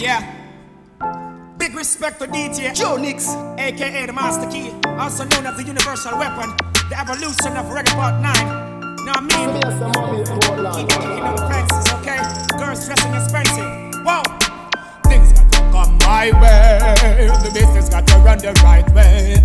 [0.00, 0.24] Yeah.
[1.58, 6.56] Big respect to DJ Dionyx, aka the Master Key, also known as the Universal Weapon,
[6.88, 8.96] the evolution of Reggae Part 9.
[9.04, 9.60] Know what I mean?
[10.72, 12.16] Keep it in the fences, okay?
[12.56, 13.68] Girls dressing expensive.
[14.00, 14.24] Whoa!
[15.04, 17.28] Things got to come my way.
[17.44, 19.36] The business got to run the right way.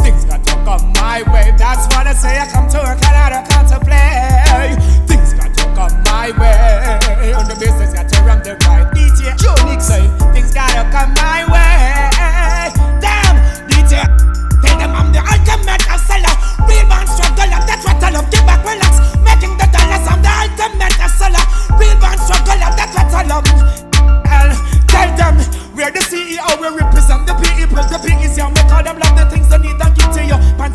[0.00, 1.52] Things got to come my way.
[1.58, 2.40] That's what I say.
[2.40, 4.80] I come to work and I don't contemplate.
[5.04, 7.36] Things got to come my way.
[7.36, 8.73] The business got to run the right.
[8.73, 8.73] DJ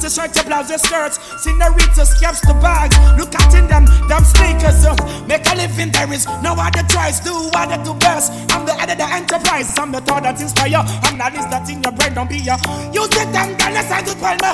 [0.09, 1.19] Pants, shirt, your blouse, your skirts.
[1.43, 2.97] Senoritas, caps, the bags.
[3.17, 4.85] Look at in them, them sneakers.
[4.85, 4.95] Uh,
[5.27, 7.19] make a living, there is no other choice.
[7.19, 8.31] Do what I do best.
[8.51, 9.77] I'm the head of the enterprise.
[9.77, 10.81] I'm the thought that inspire.
[11.03, 12.57] I'm not this that in your brain, don't be ya.
[12.93, 14.49] Use the damn dollars and do me.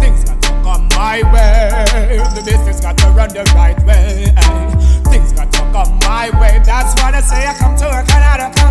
[0.00, 2.20] Things got to come my way.
[2.34, 4.32] The business got to run the right way.
[5.08, 6.60] Things got to come my way.
[6.64, 7.46] That's what I say.
[7.46, 8.63] I come to work and I don't contemplate.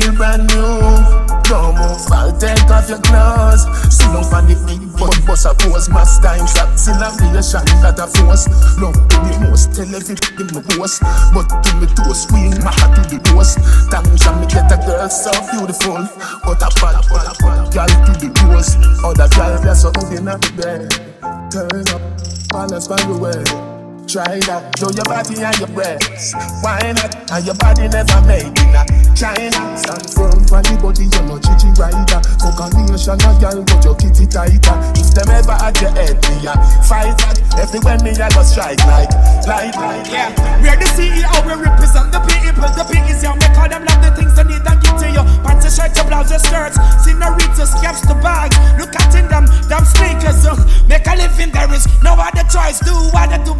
[0.00, 0.80] Feel brand new.
[1.44, 3.66] Don't move, I'll take off your clothes.
[3.90, 5.88] See on the big butt, bust a pose.
[5.88, 8.46] Mass time shots in a relation that a force.
[8.78, 11.02] Love to the most, tell everything in my post.
[11.34, 13.58] But to me to a swing, my heart to the most.
[13.90, 16.06] Times I me get a girl so beautiful.
[16.44, 18.78] But a bad, bad, bad girl to the rose.
[19.02, 20.86] Other girl that's so good in the bed.
[21.50, 22.02] Turn up,
[22.54, 23.69] balance by the way.
[24.10, 26.34] Try that, show your body and your breasts.
[26.66, 27.14] Why not?
[27.30, 28.82] And your body never made in a
[29.14, 29.62] China.
[29.78, 32.18] Stand firm for the body, you're no chichi rider.
[32.42, 34.74] Fuck a nation, a girl, but your kitty tighter.
[34.98, 36.58] If them ever at your head, me a
[36.90, 37.38] fight that.
[37.54, 39.14] Everywhere me, I go strike like,
[39.46, 40.10] like, like.
[40.10, 42.66] Yeah, we're the CEO, we represent the people.
[42.66, 45.06] The P is young, we call them love the things they need and give to
[45.06, 45.22] you.
[45.46, 46.82] Pants, a shirt, your blouse, your skirts.
[47.06, 48.58] Senoritas, caps, the bags.
[48.74, 50.42] Look at them, them sneakers.
[50.42, 50.58] Uh,
[50.90, 52.82] make a living, there is no other choice.
[52.82, 53.59] Do what I do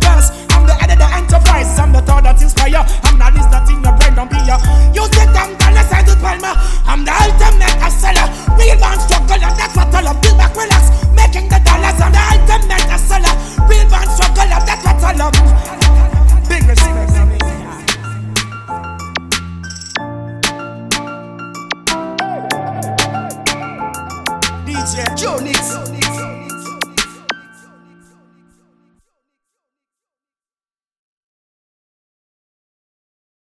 [24.94, 25.14] yeah.
[25.14, 26.09] Dionyx.